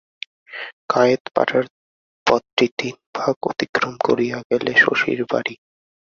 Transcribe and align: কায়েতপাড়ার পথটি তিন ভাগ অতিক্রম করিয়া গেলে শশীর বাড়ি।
কায়েতপাড়ার 0.89 1.65
পথটি 2.27 2.65
তিন 2.79 2.95
ভাগ 3.15 3.35
অতিক্রম 3.43 3.93
করিয়া 4.07 4.37
গেলে 4.49 4.71
শশীর 4.83 5.19
বাড়ি। 5.31 5.55